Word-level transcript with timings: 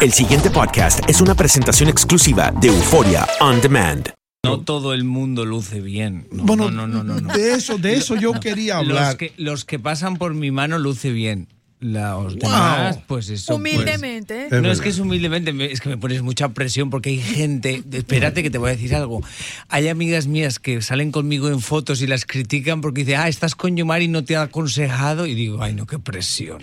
El 0.00 0.12
siguiente 0.12 0.50
podcast 0.50 1.00
es 1.08 1.20
una 1.20 1.34
presentación 1.34 1.88
exclusiva 1.88 2.52
de 2.60 2.68
Euforia 2.68 3.26
On 3.40 3.60
Demand. 3.60 4.10
No 4.44 4.60
todo 4.60 4.94
el 4.94 5.02
mundo 5.04 5.44
luce 5.44 5.80
bien. 5.80 6.28
No, 6.30 6.44
bueno, 6.44 6.70
no, 6.70 6.86
no, 6.86 7.02
no, 7.02 7.14
no, 7.14 7.20
no. 7.20 7.34
de 7.34 7.54
eso, 7.54 7.76
de 7.78 7.94
eso 7.94 8.14
yo 8.14 8.32
quería 8.34 8.78
hablar. 8.78 9.06
Los 9.08 9.14
que, 9.16 9.32
los 9.36 9.64
que 9.64 9.78
pasan 9.80 10.16
por 10.16 10.34
mi 10.34 10.50
mano 10.52 10.78
luce 10.78 11.10
bien. 11.10 11.48
Los 11.80 12.36
demás, 12.36 12.98
pues 13.06 13.28
eso. 13.28 13.56
pues- 13.58 13.74
Humildemente. 13.74 14.46
Es 14.46 14.62
no 14.62 14.70
es 14.72 14.80
que 14.80 14.88
es 14.88 14.98
humildemente, 14.98 15.52
me- 15.52 15.66
es 15.70 15.80
que 15.80 15.88
me 15.88 15.96
pones 15.96 16.22
mucha 16.22 16.48
presión 16.50 16.90
porque 16.90 17.10
hay 17.10 17.18
gente. 17.20 17.82
Espérate 17.92 18.42
que 18.42 18.50
te 18.50 18.58
voy 18.58 18.70
a 18.70 18.72
decir 18.72 18.94
algo. 18.96 19.22
Hay 19.68 19.86
amigas 19.88 20.26
mías 20.26 20.58
que 20.60 20.80
salen 20.82 21.12
conmigo 21.12 21.48
en 21.48 21.60
fotos 21.60 22.00
y 22.02 22.06
las 22.08 22.24
critican 22.24 22.80
porque 22.80 23.04
dicen, 23.04 23.20
ah, 23.20 23.28
estás 23.28 23.54
con 23.54 23.76
Yomari 23.76 24.04
y 24.06 24.08
no 24.08 24.24
te 24.24 24.36
ha 24.36 24.42
aconsejado. 24.42 25.26
Y 25.26 25.34
digo, 25.34 25.62
ay, 25.62 25.74
no, 25.74 25.86
qué 25.86 25.98
presión. 26.00 26.58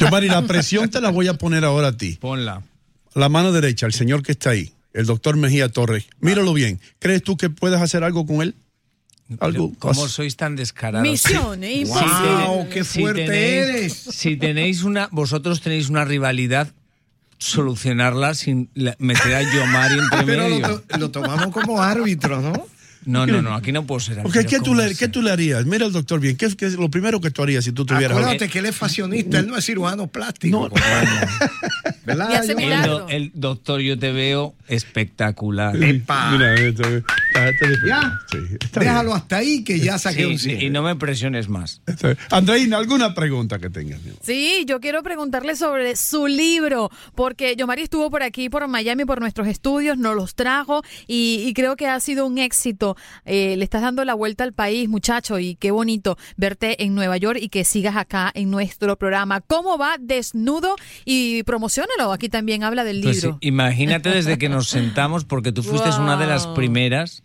Yo, 0.00 0.08
Mari, 0.10 0.28
la 0.28 0.42
presión 0.42 0.88
te 0.90 1.00
la 1.00 1.10
voy 1.10 1.28
a 1.28 1.34
poner 1.34 1.64
ahora 1.64 1.88
a 1.88 1.96
ti. 1.96 2.18
Ponla. 2.20 2.62
La 3.16 3.28
mano 3.28 3.50
derecha, 3.50 3.86
el 3.86 3.92
señor 3.94 4.22
que 4.22 4.32
está 4.32 4.50
ahí, 4.50 4.72
el 4.92 5.06
doctor 5.06 5.36
Mejía 5.36 5.68
Torres. 5.70 6.04
Míralo 6.20 6.52
bien. 6.52 6.80
¿Crees 6.98 7.22
tú 7.22 7.36
que 7.36 7.50
puedes 7.50 7.80
hacer 7.80 8.04
algo 8.04 8.26
con 8.26 8.42
él? 8.42 8.54
Algo. 9.40 9.70
Pero, 9.70 9.78
¿Cómo 9.80 10.06
sois 10.06 10.36
tan 10.36 10.54
descarados? 10.54 11.08
Misión, 11.08 11.64
¿eh? 11.64 11.80
Imposible. 11.80 12.28
Wow, 12.46 12.68
qué 12.68 12.84
fuerte 12.84 13.24
tenéis, 13.24 13.66
eres. 13.68 13.92
Si 14.10 14.36
tenéis 14.36 14.82
una, 14.84 15.08
vosotros 15.10 15.60
tenéis 15.62 15.88
una 15.88 16.04
rivalidad, 16.04 16.72
solucionarla 17.38 18.34
sin 18.34 18.70
meter 18.98 19.34
a 19.34 19.42
Yomari 19.42 19.98
entre 19.98 20.22
Pero 20.26 20.48
medio. 20.48 20.68
lo, 20.68 20.80
to- 20.80 20.98
lo 20.98 21.10
tomamos 21.10 21.48
como 21.48 21.82
árbitro, 21.82 22.40
¿no? 22.40 22.66
No, 23.06 23.24
no, 23.26 23.40
no, 23.40 23.54
aquí 23.54 23.72
no 23.72 23.86
puedo 23.86 24.00
ser 24.00 24.20
Porque, 24.22 24.40
árbitro, 24.40 24.50
¿qué, 24.58 24.64
tú 24.64 24.70
¿cómo 24.72 24.82
le? 24.82 24.94
¿Qué 24.94 25.08
tú 25.08 25.22
le 25.22 25.30
harías? 25.30 25.64
Mira 25.64 25.86
al 25.86 25.92
doctor 25.92 26.18
bien. 26.20 26.36
¿Qué 26.36 26.46
es, 26.46 26.56
qué 26.56 26.66
es 26.66 26.74
lo 26.74 26.90
primero 26.90 27.20
que 27.20 27.30
tú 27.30 27.42
harías 27.42 27.64
si 27.64 27.72
tú 27.72 27.86
tuvieras 27.86 28.10
Acuérdate 28.18 28.48
que 28.48 28.58
él 28.58 28.66
es 28.66 28.76
fashionista, 28.76 29.38
él 29.38 29.46
no 29.46 29.56
es 29.56 29.64
cirujano 29.64 30.08
plástico. 30.08 30.68
No. 30.68 30.74
¿Verdad? 32.04 32.28
Y 32.30 32.34
hace 32.34 32.52
Yo- 32.54 32.58
el, 32.60 32.82
do- 32.82 33.08
el 33.08 33.30
doctor, 33.34 33.80
yo 33.80 33.98
te 33.98 34.12
veo 34.12 34.54
espectacular. 34.68 35.80
Epa. 35.82 36.30
Mira, 36.32 36.54
esto, 36.54 36.82
está- 37.36 37.48
está 37.50 37.66
diferente. 37.68 37.88
Ya. 37.88 38.20
Sí, 38.30 38.38
está 38.60 38.80
Déjalo 38.80 39.08
bien. 39.10 39.16
hasta 39.16 39.36
ahí 39.36 39.64
que 39.64 39.78
ya 39.80 39.98
saqué 39.98 40.16
Sí, 40.20 40.24
un 40.24 40.38
sí, 40.38 40.48
100. 40.50 40.62
y 40.62 40.70
no 40.70 40.82
me 40.82 40.96
presiones 40.96 41.48
más. 41.48 41.80
Andreina, 42.30 42.78
¿alguna 42.78 43.14
pregunta 43.14 43.58
que 43.58 43.70
tengas? 43.70 44.00
Sí, 44.22 44.64
yo 44.66 44.80
quiero 44.80 45.02
preguntarle 45.02 45.56
sobre 45.56 45.96
su 45.96 46.26
libro, 46.26 46.90
porque 47.14 47.56
Yomari 47.56 47.82
estuvo 47.82 48.10
por 48.10 48.22
aquí, 48.22 48.48
por 48.48 48.66
Miami, 48.68 49.04
por 49.04 49.20
nuestros 49.20 49.46
estudios, 49.48 49.98
nos 49.98 50.14
los 50.16 50.34
trajo 50.34 50.82
y, 51.06 51.42
y 51.46 51.54
creo 51.54 51.76
que 51.76 51.86
ha 51.86 51.98
sido 52.00 52.26
un 52.26 52.38
éxito. 52.38 52.96
Eh, 53.24 53.56
le 53.56 53.64
estás 53.64 53.82
dando 53.82 54.04
la 54.04 54.14
vuelta 54.14 54.44
al 54.44 54.52
país, 54.52 54.88
muchacho, 54.88 55.38
y 55.38 55.54
qué 55.56 55.70
bonito 55.70 56.16
verte 56.36 56.82
en 56.84 56.94
Nueva 56.94 57.16
York 57.16 57.38
y 57.40 57.48
que 57.48 57.64
sigas 57.64 57.96
acá 57.96 58.30
en 58.34 58.50
nuestro 58.50 58.96
programa. 58.96 59.40
¿Cómo 59.40 59.78
va 59.78 59.96
Desnudo? 60.00 60.76
Y 61.04 61.42
promocionalo, 61.44 62.12
aquí 62.12 62.28
también 62.28 62.64
habla 62.64 62.84
del 62.84 63.00
Pues 63.02 63.16
libro. 63.22 63.38
sí, 63.40 63.48
imagínate 63.48 64.10
desde 64.10 64.38
que 64.38 64.48
nos 64.48 64.68
sentamos, 64.68 65.24
porque 65.24 65.52
tú 65.52 65.62
fuiste 65.62 65.88
una 65.98 66.16
de 66.16 66.26
las 66.26 66.46
primeras 66.48 67.22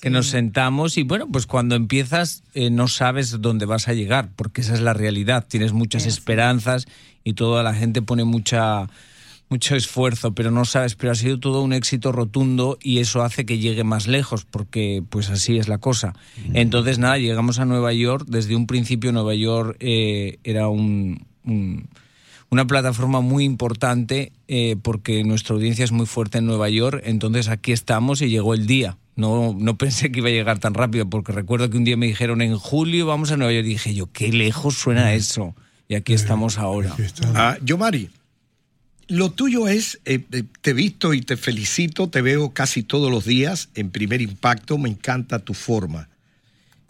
que 0.00 0.10
nos 0.10 0.26
sentamos 0.26 0.98
y 0.98 1.04
bueno, 1.04 1.28
pues 1.30 1.46
cuando 1.46 1.76
empiezas 1.76 2.42
eh, 2.54 2.70
no 2.70 2.88
sabes 2.88 3.40
dónde 3.40 3.66
vas 3.66 3.86
a 3.86 3.92
llegar, 3.94 4.30
porque 4.34 4.60
esa 4.62 4.74
es 4.74 4.80
la 4.80 4.94
realidad. 4.94 5.46
Tienes 5.48 5.72
muchas 5.72 6.06
esperanzas 6.06 6.86
y 7.22 7.34
toda 7.34 7.62
la 7.62 7.72
gente 7.74 8.02
pone 8.02 8.24
mucha 8.24 8.88
mucho 9.48 9.76
esfuerzo, 9.76 10.32
pero 10.32 10.50
no 10.50 10.64
sabes, 10.64 10.94
pero 10.94 11.12
ha 11.12 11.14
sido 11.14 11.38
todo 11.38 11.60
un 11.60 11.74
éxito 11.74 12.10
rotundo 12.10 12.78
y 12.82 13.00
eso 13.00 13.22
hace 13.22 13.44
que 13.44 13.58
llegue 13.58 13.84
más 13.84 14.06
lejos, 14.08 14.46
porque 14.46 15.04
pues 15.10 15.28
así 15.28 15.58
es 15.58 15.68
la 15.68 15.76
cosa. 15.76 16.14
Entonces 16.54 16.98
nada, 16.98 17.18
llegamos 17.18 17.58
a 17.58 17.66
Nueva 17.66 17.92
York, 17.92 18.24
desde 18.28 18.56
un 18.56 18.66
principio 18.66 19.12
Nueva 19.12 19.34
York 19.34 19.76
eh, 19.78 20.38
era 20.42 20.68
un- 20.68 21.26
un 21.44 21.86
una 22.52 22.66
plataforma 22.66 23.22
muy 23.22 23.44
importante 23.44 24.30
eh, 24.46 24.76
porque 24.82 25.24
nuestra 25.24 25.54
audiencia 25.54 25.86
es 25.86 25.90
muy 25.90 26.04
fuerte 26.04 26.36
en 26.36 26.44
Nueva 26.44 26.68
York, 26.68 27.00
entonces 27.06 27.48
aquí 27.48 27.72
estamos 27.72 28.20
y 28.20 28.28
llegó 28.28 28.52
el 28.52 28.66
día. 28.66 28.98
No, 29.16 29.56
no 29.58 29.78
pensé 29.78 30.12
que 30.12 30.18
iba 30.18 30.28
a 30.28 30.32
llegar 30.32 30.58
tan 30.58 30.74
rápido 30.74 31.08
porque 31.08 31.32
recuerdo 31.32 31.70
que 31.70 31.78
un 31.78 31.84
día 31.84 31.96
me 31.96 32.06
dijeron 32.06 32.42
en 32.42 32.58
julio 32.58 33.06
vamos 33.06 33.32
a 33.32 33.38
Nueva 33.38 33.54
York 33.54 33.64
y 33.64 33.70
dije 33.70 33.94
yo, 33.94 34.12
qué 34.12 34.30
lejos 34.30 34.74
suena 34.74 35.14
eso. 35.14 35.56
Y 35.88 35.94
aquí 35.94 36.12
estamos 36.12 36.58
ahora. 36.58 36.94
Ah, 37.34 37.56
yo, 37.62 37.78
Mari, 37.78 38.10
lo 39.08 39.30
tuyo 39.30 39.66
es, 39.66 40.00
eh, 40.04 40.20
eh, 40.30 40.44
te 40.60 40.70
he 40.70 40.74
visto 40.74 41.14
y 41.14 41.22
te 41.22 41.38
felicito, 41.38 42.10
te 42.10 42.20
veo 42.20 42.50
casi 42.52 42.82
todos 42.82 43.10
los 43.10 43.24
días 43.24 43.70
en 43.74 43.90
primer 43.90 44.20
impacto, 44.20 44.76
me 44.76 44.90
encanta 44.90 45.38
tu 45.38 45.54
forma. 45.54 46.10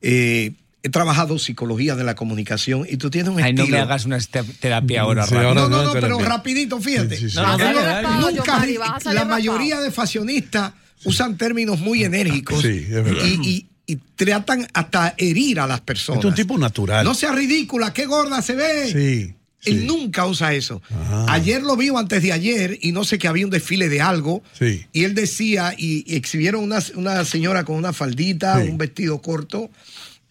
Eh, 0.00 0.54
he 0.82 0.88
trabajado 0.88 1.38
psicología 1.38 1.94
de 1.94 2.04
la 2.04 2.14
comunicación 2.14 2.86
y 2.88 2.96
tú 2.96 3.08
tienes 3.10 3.32
un 3.32 3.40
Ay, 3.42 3.52
no 3.52 3.66
me 3.66 3.78
hagas 3.78 4.04
una 4.04 4.16
este- 4.16 4.42
terapia 4.42 5.02
ahora, 5.02 5.26
Sí, 5.26 5.34
ahora 5.34 5.54
no, 5.54 5.68
no, 5.68 5.76
no, 5.78 5.84
no, 5.84 5.92
pero 5.92 6.18
rapidito, 6.18 6.80
fíjate. 6.80 7.16
Sí, 7.16 7.30
sí. 7.30 7.36
No, 7.36 7.56
dale, 7.56 7.80
dale. 7.82 8.08
Nunca, 8.34 8.64
la 9.12 9.24
mayoría 9.24 9.80
de 9.80 9.90
fashionistas 9.90 10.72
usan 11.04 11.36
términos 11.36 11.78
muy 11.80 12.04
enérgicos 12.04 12.62
Sí, 12.62 12.68
es 12.86 12.90
verdad. 12.90 13.24
y, 13.24 13.48
y- 13.48 13.66
y 13.84 13.96
tratan 13.96 14.66
hasta 14.74 15.14
herir 15.18 15.58
a 15.60 15.66
las 15.66 15.80
personas. 15.80 16.20
Es 16.20 16.24
un 16.24 16.34
tipo 16.34 16.56
natural. 16.56 17.04
No 17.04 17.14
sea 17.14 17.32
ridícula, 17.32 17.92
qué 17.92 18.06
gorda 18.06 18.40
se 18.40 18.54
ve. 18.54 18.86
Sí. 18.92 19.34
Él 19.64 19.80
sí. 19.80 19.84
nunca 19.86 20.24
usa 20.26 20.54
eso. 20.54 20.80
Ah. 20.92 21.26
Ayer 21.30 21.62
lo 21.62 21.76
vio 21.76 21.98
antes 21.98 22.22
de 22.22 22.32
ayer 22.32 22.78
y 22.80 22.92
no 22.92 23.04
sé 23.04 23.18
que 23.18 23.28
había 23.28 23.44
un 23.44 23.50
desfile 23.50 23.88
de 23.88 24.00
algo. 24.00 24.42
Sí. 24.58 24.86
Y 24.92 25.04
él 25.04 25.14
decía, 25.14 25.74
y, 25.76 26.04
y 26.10 26.16
exhibieron 26.16 26.62
una, 26.62 26.78
una 26.94 27.24
señora 27.24 27.64
con 27.64 27.76
una 27.76 27.92
faldita, 27.92 28.62
Sí. 28.62 28.68
un 28.70 28.78
vestido 28.78 29.20
corto, 29.20 29.70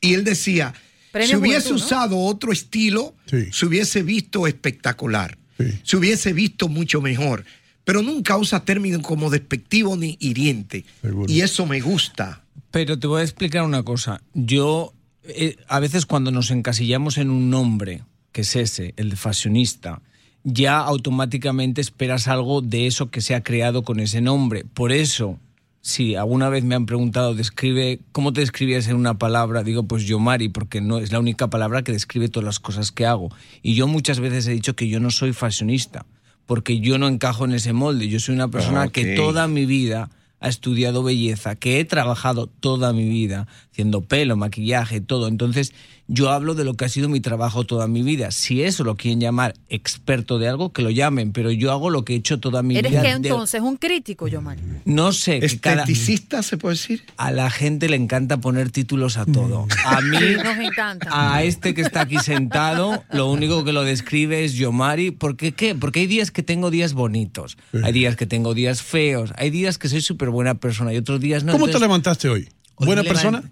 y 0.02 0.14
él 0.16 0.24
decía, 0.24 0.74
Premio 1.12 1.30
si 1.30 1.36
hubiese 1.36 1.70
Juventud, 1.70 1.80
¿no? 1.80 1.86
usado 1.86 2.18
otro 2.20 2.52
estilo, 2.52 3.16
Sí. 3.28 3.48
se 3.52 3.66
hubiese 3.66 4.04
visto 4.04 4.48
espectacular. 4.48 5.38
Sí. 5.58 5.66
Se 5.84 5.98
hubiese 5.98 6.34
visto 6.34 6.68
mucho 6.68 7.02
mejor. 7.02 7.46
Pero 7.84 8.02
nunca 8.02 8.38
usa 8.38 8.64
términos 8.66 9.02
como 9.02 9.30
despectivo 9.30 9.96
ni 9.98 10.18
hiriente. 10.20 10.86
Seguro. 11.02 11.32
Y 11.32 11.42
eso 11.42 11.66
me 11.66 11.80
gusta. 11.82 12.44
Pero 12.72 12.98
te 12.98 13.08
voy 13.08 13.22
a 13.22 13.24
explicar 13.24 13.64
una 13.64 13.84
cosa. 13.84 14.22
Yo, 14.34 14.94
eh, 15.24 15.56
a 15.68 15.80
veces 15.80 16.06
cuando 16.06 16.32
nos 16.32 16.52
encasillamos 16.52 17.18
en 17.18 17.30
un 17.30 17.50
nombre, 17.50 18.04
que 18.32 18.42
es 18.42 18.56
ese, 18.56 18.94
el 18.98 19.10
de 19.10 19.16
fashionista, 19.16 20.02
ya 20.44 20.78
automáticamente 20.80 21.82
esperas 21.82 22.28
algo 22.28 22.62
de 22.62 22.88
eso 22.88 23.10
que 23.12 23.22
se 23.22 23.36
ha 23.36 23.44
creado 23.44 23.84
con 23.84 24.00
ese 24.00 24.22
nombre. 24.22 24.64
Por 24.64 24.92
eso, 24.92 25.40
si 25.82 26.16
alguna 26.16 26.50
vez 26.50 26.64
me 26.64 26.76
han 26.76 26.86
preguntado, 26.86 27.34
describe, 27.34 28.00
¿cómo 28.12 28.34
te 28.34 28.42
describías 28.42 28.88
en 28.88 28.96
una 28.96 29.18
palabra? 29.18 29.64
Digo, 29.64 29.84
pues 29.84 30.04
Yomari, 30.04 30.50
porque 30.50 30.80
no 30.80 31.00
es 31.00 31.12
la 31.12 31.20
única 31.20 31.50
palabra 31.50 31.84
que 31.84 31.92
describe 31.92 32.30
todas 32.30 32.46
las 32.46 32.60
cosas 32.60 32.92
que 32.92 33.06
hago. 33.06 33.30
Y 33.64 33.74
yo 33.74 33.88
muchas 33.88 34.20
veces 34.20 34.46
he 34.48 34.52
dicho 34.52 34.76
que 34.76 34.88
yo 34.88 35.00
no 35.00 35.10
soy 35.10 35.34
fashionista, 35.34 36.06
porque 36.46 36.80
yo 36.80 36.98
no 37.00 37.08
encajo 37.08 37.46
en 37.46 37.54
ese 37.54 37.74
molde. 37.74 38.08
Yo 38.10 38.20
soy 38.20 38.36
una 38.36 38.48
persona 38.50 38.90
que 38.90 39.12
Ok. 39.12 39.16
toda 39.16 39.48
mi 39.48 39.66
vida 39.66 40.10
ha 40.42 40.50
estudiado 40.50 41.04
belleza, 41.04 41.56
que 41.56 41.80
he 41.80 41.86
trabajado 41.86 42.48
toda 42.48 42.92
mi 42.94 43.08
vida 43.08 43.48
haciendo 43.72 44.02
pelo, 44.02 44.36
maquillaje, 44.36 45.00
todo. 45.00 45.28
Entonces, 45.30 45.74
yo 46.08 46.30
hablo 46.30 46.56
de 46.56 46.66
lo 46.66 46.74
que 46.74 46.84
ha 46.84 46.90
sido 46.90 47.08
mi 47.08 47.22
trabajo 47.22 47.64
toda 47.64 47.88
mi 47.88 48.02
vida. 48.04 48.32
Si 48.32 48.64
eso 48.64 48.84
lo 48.84 48.98
quieren 48.98 49.22
llamar 49.22 49.54
experto 49.70 50.40
de 50.40 50.50
algo, 50.50 50.74
que 50.74 50.82
lo 50.82 50.90
llamen, 50.90 51.32
pero 51.32 51.52
yo 51.52 51.72
hago 51.72 51.90
lo 51.90 52.04
que 52.04 52.14
he 52.14 52.16
hecho 52.18 52.40
toda 52.42 52.64
mi 52.64 52.76
¿Eres 52.76 52.92
vida. 52.92 53.02
qué 53.02 53.08
de- 53.08 53.14
entonces? 53.30 53.62
¿Un 53.62 53.78
crítico, 53.78 54.28
Yomari? 54.28 54.62
No 54.84 55.14
sé, 55.14 55.40
que 55.40 55.60
cada- 55.60 55.84
¿Esteticista 55.84 56.44
se 56.44 56.58
puede 56.58 56.76
decir? 56.76 57.04
a 57.16 57.32
la 57.32 57.50
gente 57.50 57.88
le 57.88 57.96
encanta 57.96 58.38
poner 58.38 58.72
títulos 58.72 59.16
a 59.18 59.26
todo. 59.26 59.68
A 59.86 60.02
mí, 60.02 60.18
Nos 60.44 60.58
encanta. 60.58 61.08
a 61.12 61.44
este 61.44 61.74
que 61.74 61.82
está 61.82 62.02
aquí 62.02 62.18
sentado, 62.18 63.04
lo 63.14 63.32
único 63.32 63.64
que 63.64 63.72
lo 63.72 63.84
describe 63.84 64.44
es 64.44 64.56
Yomari. 64.56 65.12
¿Por 65.12 65.38
qué 65.38 65.54
qué? 65.54 65.76
Porque 65.76 66.02
hay 66.02 66.08
días 66.08 66.30
que 66.32 66.44
tengo 66.44 66.72
días 66.72 66.92
bonitos, 66.94 67.58
hay 67.84 67.94
días 67.94 68.18
que 68.18 68.26
tengo 68.26 68.54
días 68.54 68.82
feos, 68.82 69.32
hay 69.38 69.50
días 69.50 69.78
que 69.78 69.88
soy 69.88 70.02
súper 70.02 70.30
buena 70.32 70.56
persona 70.56 70.94
y 70.94 70.98
otros 70.98 71.20
días 71.20 71.44
no. 71.44 71.52
¿Cómo 71.52 71.68
te 71.68 71.80
levantaste 71.80 72.28
hoy? 72.30 72.50
¿Buena 72.78 73.04
persona? 73.04 73.44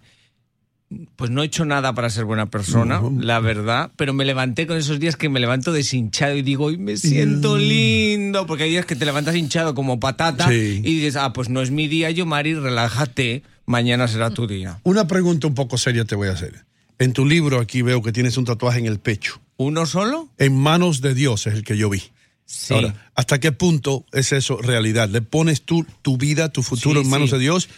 Pues 1.15 1.29
no 1.29 1.43
he 1.43 1.45
hecho 1.45 1.65
nada 1.65 1.93
para 1.93 2.09
ser 2.09 2.25
buena 2.25 2.49
persona, 2.49 2.99
No. 2.99 3.13
la 3.21 3.39
verdad, 3.39 3.91
pero 3.95 4.11
me 4.11 4.25
levanté 4.25 4.65
con 4.65 4.75
esos 4.75 4.99
días 4.99 5.15
que 5.15 5.29
me 5.29 5.39
levanto 5.39 5.71
deshinchado 5.71 6.35
y 6.35 6.41
digo, 6.41 6.65
hoy 6.65 6.77
me 6.79 6.97
siento 6.97 7.59
lindo, 7.59 8.47
porque 8.47 8.63
hay 8.63 8.71
días 8.71 8.87
que 8.87 8.95
te 8.95 9.05
levantas 9.05 9.35
hinchado 9.35 9.75
como 9.75 9.99
patata 9.99 10.47
Sí. 10.49 10.81
y 10.83 10.95
dices, 10.95 11.15
ah, 11.15 11.31
pues 11.31 11.47
no 11.49 11.61
es 11.61 11.69
mi 11.69 11.87
día, 11.87 12.09
yo 12.09 12.25
Mari, 12.25 12.55
relájate, 12.55 13.43
mañana 13.67 14.07
será 14.07 14.31
tu 14.31 14.47
día. 14.47 14.79
Una 14.81 15.05
pregunta 15.05 15.45
un 15.45 15.53
poco 15.53 15.77
seria 15.77 16.05
te 16.05 16.15
voy 16.15 16.29
a 16.29 16.31
hacer. 16.31 16.65
En 16.97 17.13
tu 17.13 17.23
libro 17.23 17.59
aquí 17.59 17.83
veo 17.83 18.01
que 18.01 18.11
tienes 18.11 18.35
un 18.37 18.45
tatuaje 18.45 18.79
en 18.79 18.87
el 18.87 18.99
pecho. 18.99 19.39
¿Uno 19.57 19.85
solo? 19.85 20.27
En 20.39 20.57
manos 20.57 21.01
de 21.01 21.13
Dios 21.13 21.45
es 21.45 21.53
el 21.53 21.63
que 21.63 21.77
yo 21.77 21.91
vi. 21.91 22.01
Sí. 22.49 22.73
Ahora, 22.73 22.95
¿hasta 23.13 23.39
qué 23.39 23.51
punto 23.51 24.05
es 24.11 24.31
eso 24.31 24.57
realidad? 24.57 25.07
¿Le 25.07 25.21
pones 25.21 25.61
tú 25.61 25.85
tu 26.01 26.17
vida, 26.17 26.49
tu 26.49 26.63
futuro 26.63 26.99
Sí, 26.99 27.05
en 27.05 27.11
manos 27.11 27.29
sí. 27.29 27.35
de 27.35 27.41
Dios? 27.43 27.69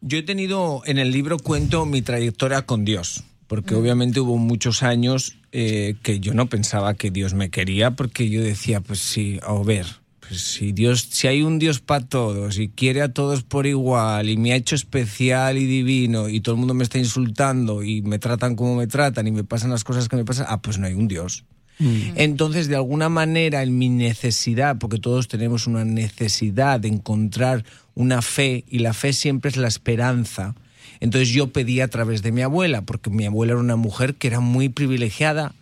Yo 0.00 0.16
he 0.16 0.22
tenido, 0.22 0.80
en 0.86 0.96
el 0.96 1.10
libro 1.10 1.36
cuento 1.38 1.84
mi 1.84 2.00
trayectoria 2.00 2.62
con 2.62 2.86
Dios, 2.86 3.24
porque 3.46 3.74
obviamente 3.74 4.20
hubo 4.20 4.38
muchos 4.38 4.82
años 4.82 5.36
eh, 5.52 5.96
que 6.02 6.18
yo 6.18 6.32
no 6.32 6.46
pensaba 6.46 6.94
que 6.94 7.10
Dios 7.10 7.34
me 7.34 7.50
quería, 7.50 7.90
porque 7.90 8.30
yo 8.30 8.42
decía, 8.42 8.80
pues 8.80 9.00
sí, 9.00 9.38
a 9.42 9.52
ver, 9.62 9.84
pues 10.26 10.40
si 10.40 10.72
Dios, 10.72 11.08
si 11.10 11.28
hay 11.28 11.42
un 11.42 11.58
Dios 11.58 11.80
para 11.80 12.06
todos 12.06 12.58
y 12.58 12.68
quiere 12.68 13.02
a 13.02 13.12
todos 13.12 13.42
por 13.42 13.66
igual 13.66 14.30
y 14.30 14.38
me 14.38 14.52
ha 14.52 14.56
hecho 14.56 14.76
especial 14.76 15.58
y 15.58 15.66
divino 15.66 16.30
y 16.30 16.40
todo 16.40 16.54
el 16.54 16.58
mundo 16.58 16.72
me 16.72 16.84
está 16.84 16.98
insultando 16.98 17.82
y 17.82 18.00
me 18.00 18.18
tratan 18.18 18.56
como 18.56 18.76
me 18.76 18.86
tratan 18.86 19.26
y 19.26 19.30
me 19.30 19.44
pasan 19.44 19.70
las 19.70 19.84
cosas 19.84 20.08
que 20.08 20.16
me 20.16 20.24
pasan, 20.24 20.46
ah, 20.48 20.62
pues 20.62 20.78
no 20.78 20.86
hay 20.86 20.94
un 20.94 21.06
Dios. 21.06 21.44
Entonces, 21.78 22.68
de 22.68 22.76
alguna 22.76 23.08
manera, 23.08 23.62
en 23.62 23.76
mi 23.76 23.88
necesidad, 23.88 24.78
porque 24.78 24.98
todos 24.98 25.28
tenemos 25.28 25.66
una 25.66 25.84
necesidad 25.84 26.80
de 26.80 26.88
encontrar 26.88 27.64
una 27.94 28.22
fe, 28.22 28.64
y 28.68 28.78
la 28.78 28.94
fe 28.94 29.12
siempre 29.12 29.50
es 29.50 29.56
la 29.56 29.68
esperanza, 29.68 30.54
entonces 31.00 31.28
yo 31.28 31.52
pedí 31.52 31.80
a 31.80 31.88
través 31.88 32.22
de 32.22 32.32
mi 32.32 32.42
abuela, 32.42 32.82
porque 32.82 33.10
mi 33.10 33.26
abuela 33.26 33.52
era 33.52 33.60
una 33.60 33.76
mujer 33.76 34.14
que 34.14 34.28
era 34.28 34.40
muy 34.40 34.68
privilegiada, 34.68 35.54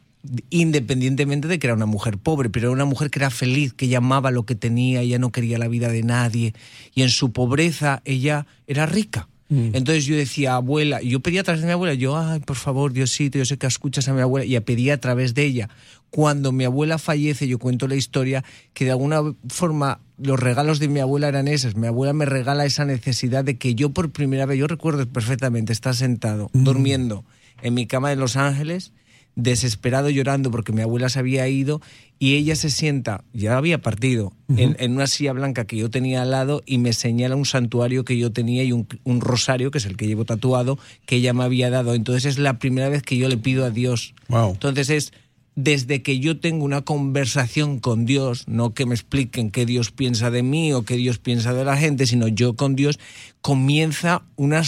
independientemente 0.50 1.49
de 1.49 1.58
que 1.58 1.66
era 1.66 1.75
una 1.75 1.87
mujer 1.87 2.19
pobre, 2.19 2.49
pero 2.49 2.69
era 2.69 2.72
una 2.72 2.84
mujer 2.84 3.10
que 3.10 3.19
era 3.19 3.31
feliz, 3.31 3.72
que 3.72 3.87
ella 3.87 3.99
amaba 3.99 4.31
lo 4.31 4.44
que 4.44 4.55
tenía, 4.55 5.00
ella 5.00 5.19
no 5.19 5.32
quería 5.32 5.58
la 5.58 5.69
vida 5.69 5.88
de 5.88 6.02
nadie, 6.02 6.55
y 6.94 7.02
en 7.02 7.10
su 7.10 7.32
pobreza 7.32 8.02
ella 8.05 8.46
era 8.67 8.87
rica. 8.87 9.28
Mm. 9.55 9.77
Entonces 9.77 10.05
yo 10.05 10.17
decía, 10.17 10.56
abuela, 10.56 11.01
yo 11.01 11.21
pedía 11.21 11.43
a 11.43 11.45
través 11.45 11.61
de 11.61 11.67
mi 11.69 11.73
abuela, 11.73 11.95
yo, 11.95 12.17
ay, 12.17 12.41
por 12.41 12.56
favor, 12.56 12.93
Diosito, 12.93 13.39
yo 13.39 13.45
sé 13.45 13.56
que 13.56 13.69
escuchas 13.69 14.09
a 14.09 14.12
mi 14.12 14.21
abuela, 14.21 14.45
y 14.45 14.59
pedía 14.61 14.95
a 14.95 14.99
través 14.99 15.33
de 15.35 15.45
ella. 15.45 15.69
Cuando 16.11 16.51
mi 16.51 16.65
abuela 16.65 16.99
fallece, 16.99 17.47
yo 17.47 17.59
cuento 17.59 17.87
la 17.87 17.95
historia, 17.95 18.45
que 18.73 18.85
de 18.85 18.91
alguna 18.91 19.23
forma 19.49 20.01
los 20.19 20.41
regalos 20.41 20.81
de 20.81 20.89
mi 20.89 21.01
abuela 21.01 21.29
eran 21.29 21.47
esos. 21.47 21.77
Mi 21.77 21.87
abuela 21.87 22.12
me 22.12 22.25
regala 22.25 22.65
esa 22.65 22.85
necesidad 22.85 23.45
de 23.45 23.56
que 23.56 23.77
yo 23.77 23.91
por 23.91 24.11
primera 24.11 24.45
vez, 24.47 24.59
yo 24.59 24.67
recuerdo 24.67 25.06
perfectamente, 25.06 25.73
estar 25.73 25.95
sentado, 25.95 26.51
mm. 26.53 26.65
durmiendo 26.65 27.25
en 27.62 27.75
mi 27.75 27.87
cama 27.87 28.11
de 28.11 28.17
Los 28.17 28.37
Ángeles, 28.37 28.93
desesperado 29.36 30.10
llorando 30.10 30.50
porque 30.50 30.72
mi 30.72 30.82
abuela 30.82 31.08
se 31.08 31.19
había 31.19 31.48
ido 31.48 31.81
y 32.19 32.36
ella 32.36 32.56
se 32.56 32.70
sienta, 32.70 33.25
ya 33.32 33.56
había 33.56 33.81
partido, 33.82 34.32
en, 34.56 34.92
una 34.92 35.06
silla 35.06 35.32
blanca 35.32 35.66
que 35.66 35.76
yo 35.76 35.90
tenía 35.90 36.22
al 36.22 36.31
lado 36.31 36.62
y 36.64 36.78
me 36.78 36.92
señala 36.92 37.34
un 37.36 37.44
santuario 37.44 38.04
que 38.04 38.16
yo 38.16 38.32
tenía 38.32 38.62
y 38.62 38.72
un, 38.72 38.86
rosario, 39.20 39.70
que 39.70 39.78
es 39.78 39.86
el 39.86 39.96
que 39.96 40.06
llevo 40.06 40.25
tatuado, 40.25 40.78
que 41.06 41.16
ella 41.16 41.34
me 41.34 41.44
había 41.44 41.70
dado. 41.70 41.94
Entonces 41.94 42.25
es 42.25 42.38
la 42.38 42.58
primera 42.58 42.88
vez 42.88 43.02
que 43.02 43.16
yo 43.16 43.28
le 43.28 43.36
pido 43.36 43.64
a 43.64 43.70
Dios. 43.70 44.14
Entonces 44.28 44.90
es 44.90 45.12
desde 45.56 46.02
que 46.02 46.19
yo 46.19 46.40
tengo 46.40 46.64
una 46.64 46.82
conversación 46.82 47.78
con 47.78 48.06
Dios, 48.06 48.48
no 48.48 48.75
que 48.75 48.86
me 48.86 48.94
expliquen 48.94 49.50
qué 49.50 49.66
Dios 49.66 49.90
piensa 49.90 50.31
de 50.31 50.42
mí 50.42 50.72
o 50.72 50.84
qué 50.84 50.96
Dios 50.96 51.19
piensa 51.19 51.52
de 51.52 51.64
la 51.64 51.76
gente, 51.76 52.06
sino 52.06 52.28
yo 52.28 52.54
con 52.54 52.75
Dios, 52.75 52.98
comienza 53.40 54.22
una 54.36 54.62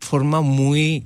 forma 0.00 0.40
muy 0.40 1.04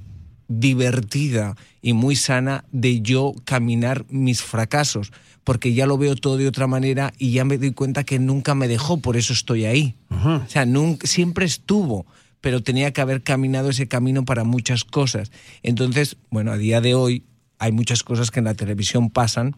divertida 0.49 1.55
y 1.83 1.93
muy 1.93 2.17
sana 2.17 2.65
de 2.73 3.00
yo 3.00 3.35
caminar 3.45 4.05
mis 4.09 4.43
fracasos, 4.43 5.12
porque 5.45 5.75
ya 5.75 5.87
lo 5.87 5.99
veo 5.99 6.17
todo 6.17 6.37
de 6.37 6.49
otra 6.49 6.67
manera 6.67 7.12
y 7.19 7.33
ya 7.33 7.45
me 7.45 7.59
doy 7.59 7.73
cuenta 7.73 8.05
que 8.05 8.19
nunca 8.19 8.55
me 8.55 8.69
dejó, 8.69 8.99
por 8.99 9.17
eso 9.17 9.33
estoy 9.33 9.67
ahí. 9.67 9.95
O 10.11 10.49
sea, 10.49 10.67
nunca, 10.67 11.06
siempre 11.06 11.47
estuvo, 11.47 12.06
pero 12.41 12.62
tenía 12.62 12.93
que 12.93 13.00
haber 13.00 13.23
caminado 13.23 13.71
ese 13.71 13.89
camino 13.89 14.25
para 14.25 14.45
muchas 14.45 14.85
cosas. 14.85 15.31
Entonces, 15.62 16.17
bueno, 16.31 16.51
a 16.53 16.56
día 16.56 16.81
de 16.81 16.94
hoy 16.94 17.25
hay 17.59 17.73
muchas 17.73 18.03
cosas 18.03 18.31
que 18.31 18.41
en 18.41 18.47
la 18.47 18.55
televisión 18.55 19.11
pasan 19.11 19.55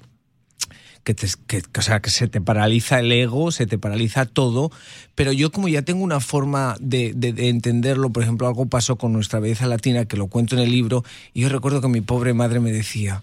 que, 1.04 1.14
te, 1.14 1.26
que, 1.46 1.62
o 1.78 1.82
sea, 1.82 2.00
que 2.00 2.10
se 2.10 2.28
te 2.28 2.40
paraliza 2.40 3.00
el 3.00 3.10
ego, 3.12 3.52
se 3.52 3.66
te 3.66 3.78
paraliza 3.78 4.26
todo, 4.26 4.70
pero 5.14 5.32
yo 5.32 5.50
como 5.50 5.68
ya 5.68 5.82
tengo 5.82 6.04
una 6.04 6.20
forma 6.20 6.76
de, 6.80 7.12
de, 7.14 7.48
entenderlo, 7.48 8.10
por 8.10 8.22
ejemplo, 8.22 8.46
algo 8.46 8.66
pasó 8.66 8.96
con 8.96 9.12
nuestra 9.12 9.40
belleza 9.40 9.66
latina, 9.66 10.04
que 10.04 10.16
lo 10.16 10.26
cuento 10.26 10.56
en 10.56 10.62
el 10.62 10.70
libro, 10.70 11.04
y 11.32 11.42
yo 11.42 11.48
recuerdo 11.48 11.80
que 11.80 11.88
mi 11.88 12.00
pobre 12.00 12.34
madre 12.34 12.60
me 12.60 12.72
decía, 12.72 13.22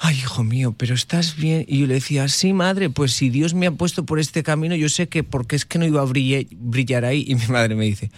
ay, 0.00 0.16
hijo 0.16 0.42
mío, 0.42 0.74
pero 0.76 0.94
estás 0.94 1.36
bien. 1.36 1.64
Y 1.68 1.80
yo 1.80 1.86
le 1.86 1.94
decía, 1.94 2.26
sí, 2.28 2.52
madre, 2.52 2.88
pues 2.88 3.12
si 3.12 3.28
Dios 3.28 3.52
me 3.54 3.66
ha 3.66 3.70
puesto 3.70 4.06
por 4.06 4.18
este 4.18 4.42
camino, 4.42 4.74
yo 4.74 4.88
sé 4.88 5.08
que 5.08 5.22
porque 5.22 5.56
es 5.56 5.66
que 5.66 5.78
no 5.78 5.84
iba 5.84 6.00
a 6.00 6.06
brillar, 6.06 6.44
brillar 6.56 7.04
ahí. 7.04 7.24
Y 7.28 7.34
mi 7.34 7.46
madre 7.48 7.74
me 7.74 7.84
dice, 7.84 8.10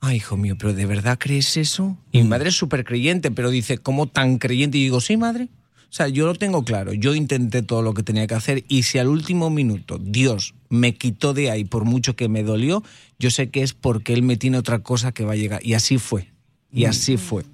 ay, 0.00 0.16
hijo 0.16 0.36
mío, 0.36 0.56
pero 0.58 0.72
¿de 0.72 0.86
verdad 0.86 1.18
crees 1.18 1.56
eso? 1.56 1.98
Y 2.12 2.18
mi 2.18 2.24
mm. 2.24 2.28
madre 2.28 2.48
es 2.50 2.54
súper 2.54 2.84
creyente, 2.84 3.32
pero 3.32 3.50
dice, 3.50 3.78
¿cómo 3.78 4.06
tan 4.06 4.38
creyente? 4.38 4.78
Y 4.78 4.84
digo, 4.84 5.00
sí, 5.00 5.16
madre. 5.16 5.48
O 5.90 5.92
sea, 5.92 6.08
yo 6.08 6.26
lo 6.26 6.34
tengo 6.34 6.64
claro, 6.64 6.92
yo 6.92 7.14
intenté 7.14 7.62
todo 7.62 7.80
lo 7.80 7.94
que 7.94 8.02
tenía 8.02 8.26
que 8.26 8.34
hacer 8.34 8.64
y 8.68 8.82
si 8.82 8.98
al 8.98 9.08
último 9.08 9.48
minuto 9.48 9.98
Dios 9.98 10.54
me 10.68 10.94
quitó 10.94 11.32
de 11.32 11.50
ahí 11.50 11.64
por 11.64 11.84
mucho 11.86 12.14
que 12.14 12.28
me 12.28 12.42
dolió, 12.42 12.82
yo 13.18 13.30
sé 13.30 13.48
que 13.48 13.62
es 13.62 13.72
porque 13.72 14.12
Él 14.12 14.22
me 14.22 14.36
tiene 14.36 14.58
otra 14.58 14.80
cosa 14.80 15.12
que 15.12 15.24
va 15.24 15.32
a 15.32 15.36
llegar. 15.36 15.64
Y 15.64 15.72
así 15.74 15.96
fue, 15.96 16.28
y 16.70 16.84
mm. 16.84 16.90
así 16.90 17.16
fue. 17.16 17.44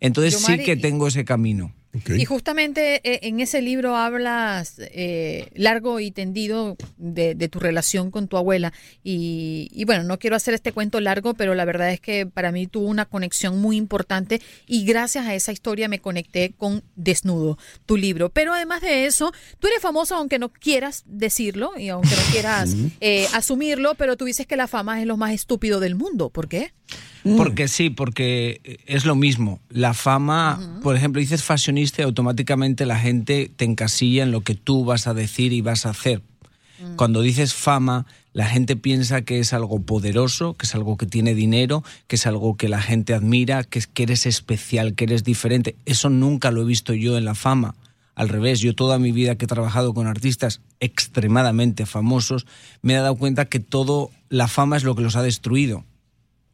Entonces 0.00 0.40
sí 0.40 0.58
que 0.58 0.76
tengo 0.76 1.06
ese 1.06 1.24
camino. 1.24 1.72
Y 1.94 2.24
justamente 2.24 3.02
eh, 3.04 3.20
en 3.28 3.40
ese 3.40 3.60
libro 3.60 3.96
hablas 3.96 4.76
eh, 4.78 5.50
largo 5.54 6.00
y 6.00 6.10
tendido 6.10 6.78
de, 6.96 7.34
tu 7.48 7.58
relación 7.58 8.10
con 8.10 8.28
tu 8.28 8.38
abuela. 8.38 8.72
Y, 9.04 9.84
bueno, 9.84 10.02
no 10.02 10.18
quiero 10.18 10.36
hacer 10.36 10.54
este 10.54 10.72
cuento 10.72 11.00
largo, 11.00 11.34
pero 11.34 11.54
la 11.54 11.66
verdad 11.66 11.90
es 11.90 12.00
que 12.00 12.24
para 12.24 12.50
mí 12.50 12.66
tuvo 12.66 12.86
una 12.86 13.04
conexión 13.04 13.60
muy 13.60 13.76
importante 13.76 14.40
y 14.66 14.86
gracias 14.86 15.26
a 15.26 15.34
esa 15.34 15.52
historia 15.52 15.88
me 15.88 15.98
conecté 15.98 16.54
con 16.56 16.82
Desnudo, 16.96 17.58
tu 17.84 17.98
libro. 17.98 18.30
Pero 18.30 18.54
además 18.54 18.80
de 18.80 19.04
eso, 19.04 19.32
tú 19.58 19.68
eres 19.68 19.82
famoso 19.82 20.16
aunque 20.16 20.38
no 20.38 20.50
quieras 20.50 21.02
decirlo 21.04 21.72
y 21.76 21.90
aunque 21.90 22.16
no 22.16 22.32
quieras 22.32 22.74
eh, 23.00 23.26
asumirlo, 23.34 23.96
pero 23.96 24.16
tú 24.16 24.24
dices 24.24 24.46
que 24.46 24.56
la 24.56 24.66
fama 24.66 24.98
es 25.00 25.06
lo 25.06 25.18
más 25.18 25.32
estúpido 25.32 25.78
del 25.78 25.94
mundo. 25.94 26.30
¿Por 26.30 26.48
qué? 26.48 26.72
Mm. 27.24 27.36
Porque 27.36 27.68
sí, 27.68 27.90
porque 27.90 28.80
es 28.86 29.04
lo 29.04 29.14
mismo. 29.14 29.60
La 29.68 29.94
fama, 29.94 30.80
por 30.82 30.96
ejemplo, 30.96 31.20
dices 31.20 31.42
fashionista 31.42 31.81
y 31.82 32.02
automáticamente 32.02 32.86
la 32.86 32.98
gente 32.98 33.50
te 33.54 33.64
encasilla 33.64 34.22
en 34.22 34.30
lo 34.30 34.42
que 34.42 34.54
tú 34.54 34.84
vas 34.84 35.06
a 35.06 35.14
decir 35.14 35.52
y 35.52 35.60
vas 35.60 35.86
a 35.86 35.90
hacer. 35.90 36.22
Mm. 36.80 36.96
Cuando 36.96 37.22
dices 37.22 37.54
fama, 37.54 38.06
la 38.32 38.46
gente 38.46 38.76
piensa 38.76 39.22
que 39.22 39.40
es 39.40 39.52
algo 39.52 39.80
poderoso, 39.82 40.54
que 40.54 40.66
es 40.66 40.74
algo 40.74 40.96
que 40.96 41.06
tiene 41.06 41.34
dinero, 41.34 41.82
que 42.06 42.16
es 42.16 42.26
algo 42.26 42.56
que 42.56 42.68
la 42.68 42.80
gente 42.80 43.14
admira, 43.14 43.64
que, 43.64 43.78
es, 43.78 43.86
que 43.86 44.04
eres 44.04 44.26
especial, 44.26 44.94
que 44.94 45.04
eres 45.04 45.24
diferente. 45.24 45.76
Eso 45.84 46.08
nunca 46.08 46.50
lo 46.50 46.62
he 46.62 46.64
visto 46.64 46.94
yo 46.94 47.18
en 47.18 47.24
la 47.24 47.34
fama. 47.34 47.74
Al 48.14 48.28
revés, 48.28 48.60
yo 48.60 48.74
toda 48.74 48.98
mi 48.98 49.10
vida 49.10 49.36
que 49.36 49.46
he 49.46 49.48
trabajado 49.48 49.94
con 49.94 50.06
artistas 50.06 50.60
extremadamente 50.80 51.86
famosos, 51.86 52.46
me 52.82 52.94
he 52.94 52.96
dado 52.96 53.16
cuenta 53.16 53.46
que 53.46 53.58
todo 53.58 54.10
la 54.28 54.48
fama 54.48 54.76
es 54.76 54.84
lo 54.84 54.94
que 54.94 55.02
los 55.02 55.16
ha 55.16 55.22
destruido 55.22 55.84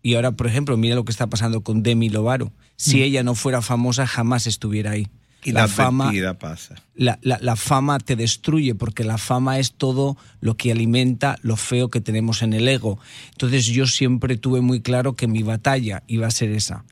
y 0.02 0.14
ahora, 0.14 0.32
por 0.32 0.46
ejemplo, 0.46 0.76
mira 0.76 0.94
lo 0.94 1.04
que 1.04 1.12
está 1.12 1.26
pasando 1.26 1.62
con 1.62 1.82
Demi 1.82 2.08
Lovato. 2.08 2.52
Si 2.76 2.98
mm. 2.98 3.02
ella 3.02 3.22
no 3.22 3.34
fuera 3.34 3.62
famosa, 3.62 4.06
jamás 4.06 4.46
estuviera 4.46 4.92
ahí. 4.92 5.08
Y 5.44 5.52
la, 5.52 5.69
fama 5.69 6.12
pasa. 6.38 6.75
La, 6.94 7.19
la, 7.23 7.56
fama 7.56 7.99
te 7.99 8.17
destruye 8.17 8.75
porque 8.75 9.05
la 9.05 9.19
fama 9.19 9.58
es 9.58 9.73
todo 9.73 10.17
lo 10.40 10.56
que 10.56 10.73
alimenta 10.73 11.38
lo 11.43 11.56
feo 11.56 11.90
que 11.90 12.00
tenemos 12.00 12.43
en 12.43 12.52
el 12.52 12.67
ego. 12.67 12.99
Entonces 13.32 13.67
yo 13.67 13.87
siempre 13.87 14.37
tuve 14.37 14.61
muy 14.61 14.81
claro 14.81 15.14
que 15.14 15.29
mi 15.29 15.43
batalla 15.44 16.02
iba 16.08 16.26
a 16.26 16.32
ser 16.32 16.50
esa. 16.50 16.85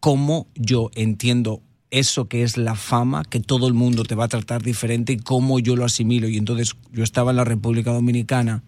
Cómo 0.00 0.46
yo 0.54 0.90
entiendo 0.94 1.62
eso 1.90 2.28
que 2.28 2.42
es 2.42 2.56
la 2.56 2.74
fama, 2.74 3.22
que 3.24 3.40
todo 3.40 3.68
el 3.68 3.74
mundo 3.74 4.04
te 4.04 4.14
va 4.14 4.24
a 4.24 4.28
tratar 4.28 4.62
diferente 4.62 5.12
y 5.12 5.18
cómo 5.18 5.58
yo 5.58 5.76
lo 5.76 5.84
asimilo. 5.84 6.28
Y 6.28 6.38
entonces 6.38 6.76
yo 6.92 7.04
estaba 7.04 7.32
en 7.32 7.36
la 7.36 7.44
República 7.44 7.92
Dominicana 7.92 8.62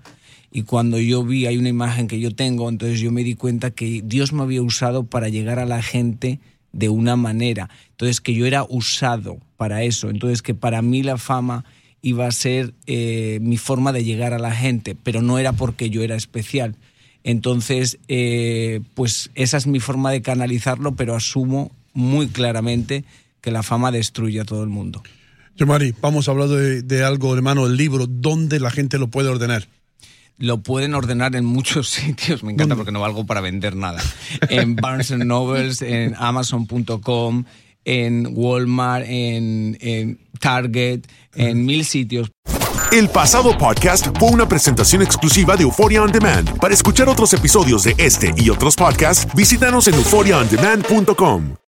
y 0.50 0.64
cuando 0.64 0.99
yo 0.99 1.25
vi, 1.25 1.46
hay 1.46 1.56
una 1.56 1.70
imagen 1.70 2.06
que 2.06 2.20
yo 2.20 2.34
tengo, 2.34 2.69
entonces 2.69 3.01
yo 3.01 3.10
me 3.10 3.24
di 3.24 3.34
cuenta 3.34 3.70
que 3.70 4.03
Dios 4.05 4.34
me 4.34 4.43
había 4.43 4.62
usado 4.62 5.05
para 5.05 5.31
llegar 5.31 5.58
a 5.58 5.65
la 5.65 5.82
gente 5.82 6.41
de 6.72 6.88
una 6.88 7.17
manera. 7.17 7.70
Entonces 7.91 8.20
que 8.20 8.34
yo 8.34 8.46
era 8.46 8.64
usado 8.69 9.38
para 9.56 9.82
eso. 9.82 10.10
Entonces 10.10 10.43
que 10.43 10.55
para 10.55 10.82
mí 10.82 11.02
la 11.02 11.19
fama 11.19 11.64
iba 12.02 12.26
a 12.26 12.32
ser 12.32 12.74
eh, 12.86 13.38
mi 13.43 13.56
forma 13.56 13.93
de 13.93 14.05
llegar 14.05 14.34
a 14.34 14.38
la 14.38 14.52
gente, 14.52 14.96
pero 15.00 15.22
no 15.22 15.38
era 15.38 15.52
porque 15.52 15.88
yo 15.88 16.02
era 16.02 16.17
especial. 16.17 16.76
Entonces, 17.24 17.98
eh, 18.08 18.81
pues 18.94 19.31
esa 19.36 19.56
es 19.56 19.69
mi 19.69 19.79
forma 19.79 20.10
de 20.10 20.22
canalizarlo, 20.22 20.96
pero 20.96 21.14
asumo 21.14 21.70
muy 21.94 22.26
claramente 22.26 23.05
que 23.41 23.52
la 23.52 23.62
fama 23.62 23.93
destruye 23.93 24.41
a 24.41 24.44
todo 24.44 24.64
el 24.64 24.69
mundo. 24.69 25.02
Yo, 25.56 25.67
Mari, 25.67 25.94
vamos 26.00 26.26
a 26.26 26.32
hablar 26.32 26.48
de, 26.48 26.82
de 26.82 27.05
algo, 27.05 27.34
hermano, 27.34 27.67
el 27.67 27.76
libro, 27.76 28.06
¿dónde 28.08 28.58
la 28.58 28.70
gente 28.70 28.98
lo 28.98 29.08
puede 29.08 29.29
ordenar? 29.29 29.69
Lo 30.39 30.62
pueden 30.62 30.94
ordenar 30.94 31.36
en 31.36 31.44
muchos 31.44 31.89
sitios. 31.91 32.43
Me 32.43 32.53
encanta 32.53 32.77
porque 32.77 32.93
no 32.93 33.01
valgo 33.01 33.24
para 33.27 33.41
vender 33.41 33.77
nada. 33.77 34.03
En 34.48 34.77
Barnes 34.77 35.10
Nobles, 35.10 35.82
en 35.82 36.15
Amazon.com, 36.19 37.44
en 37.84 38.29
Walmart, 38.32 39.06
en, 39.08 40.19
Target, 40.41 41.03
en 41.34 41.65
mil 41.65 41.84
sitios. 41.84 42.31
El 42.93 43.08
pasado 43.08 43.56
podcast 43.56 44.08
fue 44.19 44.29
una 44.31 44.46
presentación 44.46 45.01
exclusiva 45.01 45.56
de 45.56 45.62
Euphoria 45.62 46.03
On 46.03 46.12
Demand. 46.12 46.58
Para 46.58 46.74
escuchar 46.74 47.08
otros 47.08 47.32
episodios 47.32 47.84
de 47.84 47.94
este 47.96 48.34
y 48.36 48.51
otros 48.51 48.77
podcasts, 48.77 49.27
visítanos 49.34 49.89
en 49.89 49.94
euphoriaondemand.com. 49.94 51.61